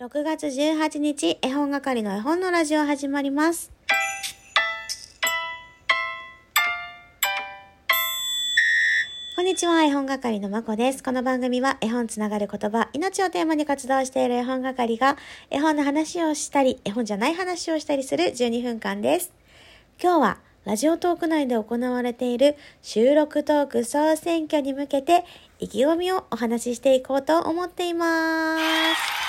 [0.00, 3.72] 6月18日、絵本係の絵本のラジオ始まります。
[9.34, 11.02] こんにちは、絵本係のまこです。
[11.02, 15.16] この番組は絵本つながる言葉、命をテーマに活動している絵本係が
[15.50, 19.32] 絵本の話をしたり、絵本じゃない話をしたりする12分間です。
[20.00, 25.24] 今日はラジオトーク内で行われている収録トーク総選挙に向けて
[25.58, 28.58] 意気込みをお話ししていこうと思っていま
[28.94, 29.27] す。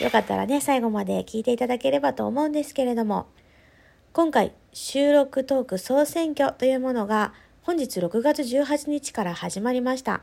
[0.00, 3.26] よかったらね、最後まで聞いていただければと思うんですけれども、
[4.12, 10.22] 今回収録トーク総選挙というものが本日6月18日から始まりました。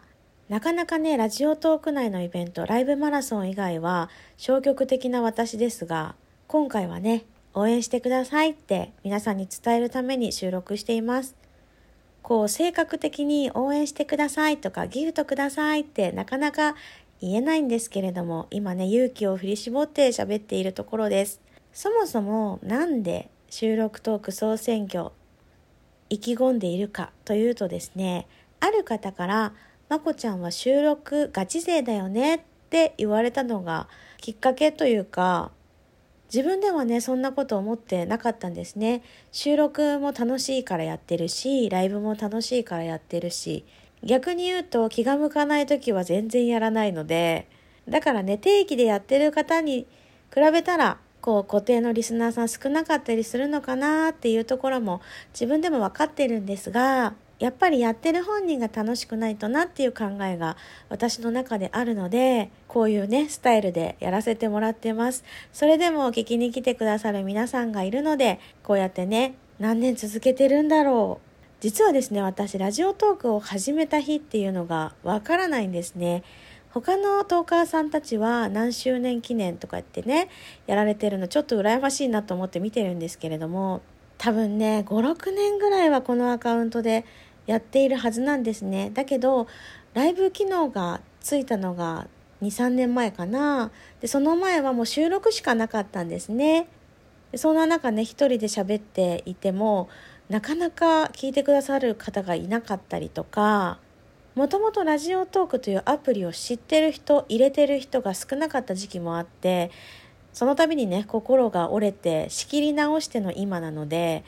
[0.49, 6.15] なかなかね、ラジオトーク内のイベント、ライブマラソン以外は消極的な私ですが、
[6.47, 11.35] 今回はね、応援してくださいって皆さんに伝えるために収録しています。
[12.21, 16.75] こう、性格的に応援してくださいとかギフトくださいってなかなか
[17.21, 21.41] 言えないんですけれども、今ね、勇気を振り絞って喋っているところです。
[21.73, 25.11] そもそもなんで収録トーク総選挙
[26.09, 28.27] 意気込んでいるかというとですね、
[28.59, 29.53] ある方から、
[29.89, 35.51] まこちゃんは収録ガチ勢だよねって言われたのがきっかけというか、
[36.33, 39.01] 自分ではね、そんなこと思ってなかったんですね。
[39.31, 43.65] 収録も楽しいからやってるし、ライブも楽しいからやってるし、
[44.03, 47.47] 逆に言うと気が向かない時は全然やらないので、
[47.87, 49.87] だからね、定期でやってる方に
[50.33, 55.01] 比べたら、こう固定のリスナーさん少なかったりするのかなっていうところも
[55.33, 60.57] 自分でも分かってるんですが、やっぱりやってる本人が楽しくないとなっていう考えが
[60.89, 65.23] 私の中であるので、こういうね、スタイルでやらせてもらってます。
[65.53, 71.28] それでも聞きに来てくださる皆さんがいるので、こうやってね、何年続けてるんだろう。
[71.59, 76.23] 実はですね、私、ラジオトークを始めた日っていうのがわからないんですね。
[76.71, 80.29] 他のトーカーさんたちは何周年記念とか言ってね、
[80.67, 83.81] やられてるのちょっと羨ましいなと思って見てるんですけれども、
[84.17, 87.03] 多分ね、5、6年ぐらいはこのアカウントで
[87.45, 88.91] やっているはずなんですね。
[88.93, 89.47] だけど、
[89.93, 92.07] ライブ機能がついたのが
[92.41, 93.71] 2、3年前かな。
[93.99, 96.69] で、その前はもう収録しかなかったんですね。
[97.35, 99.89] そんな中ね、一人で喋っていても、
[100.29, 103.79] なかなか聞いてくださる方がいなかったりとか、
[104.35, 109.71] もともとラジオトークというアプリを知ってる人、入れてる人が少なかった時期もあって、
[110.31, 114.23] その度にね、心が折れて仕切り直しての今なので、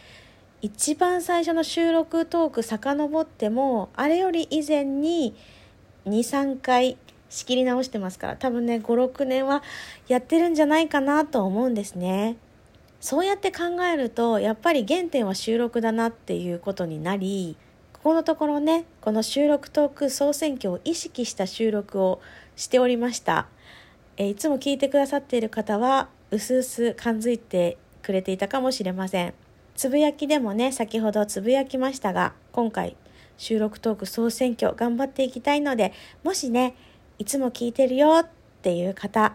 [0.63, 5.35] 一番最初の収録トーク遡っても、あれより以前に
[6.07, 6.97] 2、3回
[7.29, 9.61] 仕切り直してますから、多分ね、5、6年は
[10.07, 12.37] やってるんじゃないかなと思うんですね。
[13.01, 17.57] そうやって考えると、やっぱり原点は収録だなっていうことになり、
[17.93, 22.21] ここのところね、この収録トーク総選挙を意識した収録を
[22.55, 23.47] しておりました。
[24.17, 29.33] えいつも聞いてくださっている方は、うすうす感づいてくれていたかもしれません。
[29.75, 32.95] つぶやきでもね、先ほどつぶやきましたが、今回
[33.35, 35.91] 収録トーク総選挙頑張っていきたいので、
[36.23, 36.75] もしね、
[37.17, 38.27] いつも聞いてるよっ
[38.61, 39.33] ていう方、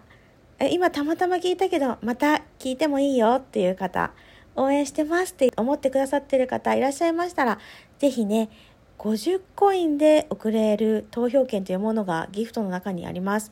[0.58, 4.12] え今たまたま聞いたけど、また聞いてもいいよっていう方、
[4.54, 7.58] 応援してますって思ってくださってる方いらっしゃいましたら、
[7.98, 8.48] ぜひね、
[8.98, 13.50] 50コインで送れる投票権というものがギフトの中にあります。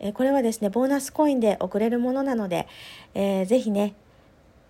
[0.00, 2.66] えこれはですね、ボーナスコインで送れるものなので、
[3.14, 3.94] えー、ぜひね、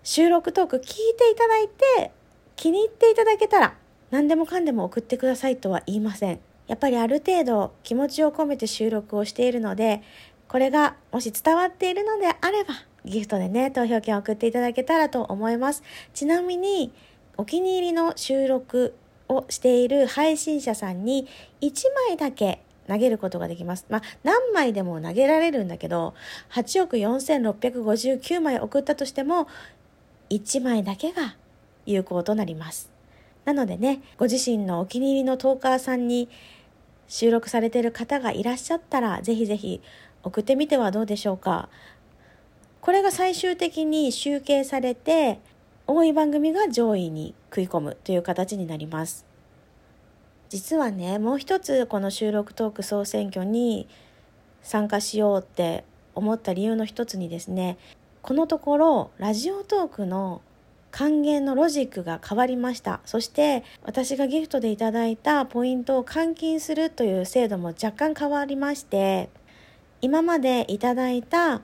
[0.03, 2.11] 収録トーク聞いていただいて、
[2.57, 3.75] 気に入っていただけたら、
[4.11, 6.39] 何でもかんでも送ってくださいとは言いません。
[6.67, 10.03] やっぱりある程度気持ちを込めて収録をしているので、
[10.49, 12.73] これがもし伝わっているのであれば、
[13.05, 15.83] ギフトでね、投票券を送っていただけたらと思います。
[16.13, 16.91] ちなみに、
[17.37, 18.95] お気に入りの収録
[19.29, 21.27] をしている配信者さんに
[21.61, 23.85] 1枚だけ投げることができます。
[23.89, 26.15] まあ、何枚でも投げられるんだけど、
[26.51, 29.47] 8億4659枚送ったとしても、
[30.31, 31.35] 1枚だけが
[31.85, 32.89] 有効となります。
[33.45, 36.27] なのでね、ご自身のお気に入りのトーカーさんに
[37.07, 39.81] 収録されている方がいらっしゃったら、ぜひぜひ
[40.23, 41.69] 送ってみてはどうでしょうか。
[42.81, 45.39] これが最終的に集計されて、
[45.87, 49.25] 多い番組が上位に食い込むという形になります。
[50.49, 53.87] 実はね、もう一つこの収録トーク総選挙に
[54.61, 55.83] 参加しようって
[56.15, 57.77] 思った理由の一つにですね、
[58.21, 60.41] このところラジオトークの
[60.91, 62.99] 還元のロジックが変わりました。
[63.05, 69.29] そして私がギフトでいただいたポイントを換金するという制度も若干変わりまして、
[70.01, 71.61] 今までいただいた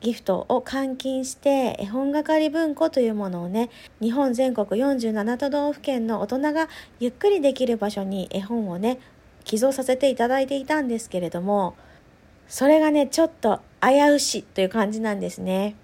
[0.00, 3.70] ギフトを換金して絵本係文庫というものをね
[4.00, 6.68] 日本全国47都道府県の大人が
[7.00, 9.00] ゆっくりできる場所に絵本をね
[9.44, 11.76] 寄贈させていただいていたんですけれども
[12.48, 15.76] それがねちょっと危うしという感じなんですね。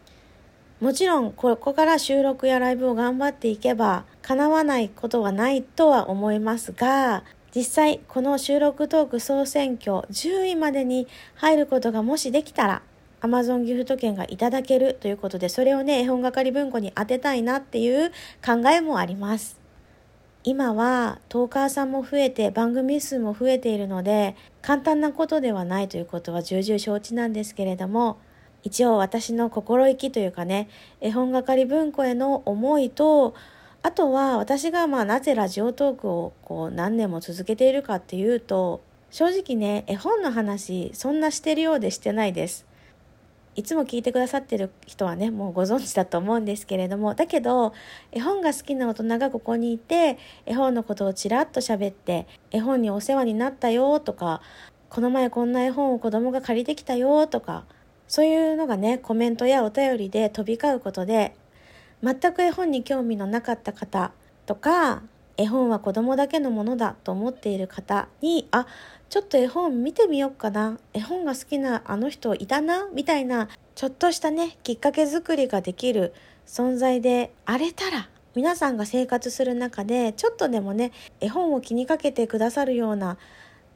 [0.81, 7.23] もちろんここから収録やライブを頑張っていけば叶わないことはないとは思いますが
[7.55, 11.07] 実際この収録トーク総選挙10位までに
[11.37, 12.83] 入ることがもしできたら
[13.21, 18.11] Amazon ギフト券がいただけるということでそれをね絵本係文庫に当てたいなっていう
[18.45, 19.59] 考えもあります。
[20.47, 28.19] 今はトーカーさんも増えて番組数も増えているので簡単なことではないということは重々承知なんですけれども
[28.63, 30.69] 一応私の心意気というかね
[31.01, 33.35] 絵本係文庫への思いと
[33.85, 42.67] あとは私がまあなぜラジオトークをこう何年も続けているかっていうと正直ね絵本の話そんなしてるようでしてないです。
[43.57, 47.75] いつも聞いてくださってる人はねもうご存知だと思うんですけれどもだけど
[48.11, 54.41] 絵本が好きな大人がここにいて絵本のことをちらっと喋って絵本にお世話になったよとか
[54.89, 57.67] この前こんな絵本を子供が借りてきたよとか
[58.09, 61.37] そういうのがねコメントやお便りで飛び交うことで
[62.05, 64.13] 全く絵本に興味のなかった方
[64.45, 65.03] とか
[65.39, 68.67] 絵本は子供だけのものだと思っている方にあ
[69.09, 70.79] ちょっと絵本見てみようかな。
[70.93, 76.13] 絵本が好きなあの人いたなみたいなちょっとしたねきっかけ作りができる
[76.47, 83.17] 存在であれたら皆さんが生活する中でちょっとでもね絵本を気にかけてくださるような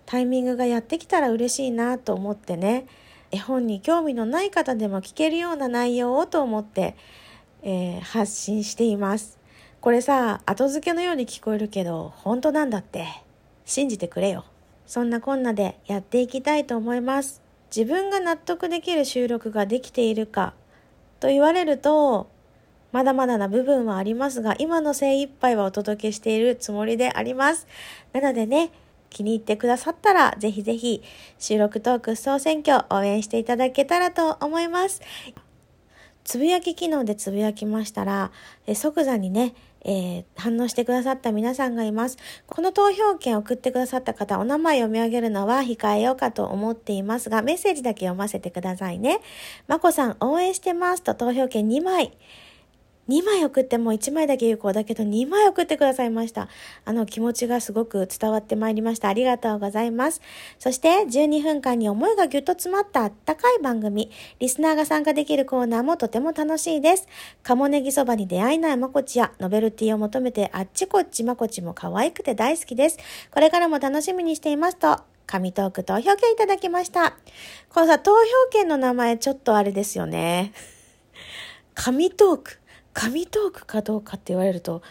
[0.05, 2.87] タイミングがやってきたら嬉しいなと思ってね
[3.31, 6.97] 絵本に興味のない方でも聞けるような内容をと思って、
[7.63, 9.39] えー、発信しています。
[9.81, 13.07] これさ、後付けのように聞こえるけど、本当なんだって。
[13.65, 14.45] 信じてくれよ。
[14.87, 17.43] そんなこんなでやっていきたいと思います。
[17.75, 20.55] 自分が納得できる収録ができているか
[21.21, 22.29] と言われると、
[22.91, 27.67] まだまだな部分はありますが、今の精一杯はお届けしているつもりであります。
[28.15, 28.71] なのでね、
[29.11, 31.03] 気に入ってくださったら、ぜひぜひ
[31.39, 35.03] 収録トーク総選挙応援していただけたらと思います。
[36.29, 38.33] つぶやき機能でつぶやきましたら、
[38.67, 42.19] え即座にね、えー、反応してくださった皆さんがいます。
[42.47, 49.21] この投票券を送ってくださった方、お名前読み上げるのは控えようかと思っていますが、メッセージだけ読ませてくださいね。
[49.69, 52.13] まこさん、応援してますと投票券2枚。
[53.09, 56.49] 2枚送っても1枚だけ有効だけど2枚送ってくださいました。
[56.85, 59.09] あの気持ちがすごく伝わってまいりました。
[59.09, 60.21] ありがとうございます。
[60.59, 67.07] そして12分間に思いがぎゅっと詰まったあったかい番組、リスナーが参加できるコーナーもとても楽しいです。
[67.43, 72.99] 鴨ネギそばに出会えないまこちやノベルティを求めてあっちこっちまこちも可愛くて大好きです。
[73.31, 77.17] これからも楽しみにしていますと、紙トーク投票券いただきました。
[77.71, 78.17] このさ、投票
[78.51, 80.53] 券の名前ちょっとあれですよね。
[81.75, 82.59] 紙トーク。
[83.01, 84.83] 神トークかどうかって言われると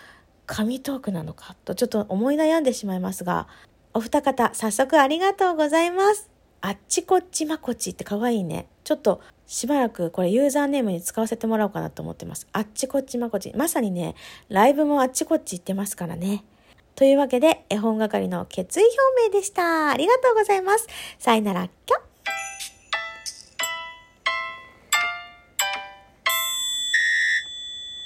[0.45, 3.49] 神トークなのかとちょっと思い悩んでしまいますが
[3.93, 6.29] お二方早速ありがとうございます。
[6.61, 8.67] あっちこっちまこちって可愛いね。
[8.85, 12.47] ちょっとしばらくこれユーザーネームに使わせてもらおうかなと思ってます。
[12.53, 13.51] あっちこっちまこち。
[13.57, 14.15] まさにね
[14.47, 16.45] ライブもあっちこっち行ってますからね。
[16.95, 18.83] というわけで絵本係の決意
[19.19, 19.89] 表明でした。
[19.89, 20.87] ありがとうございます。
[21.19, 21.67] さよなら。
[21.85, 22.06] きょ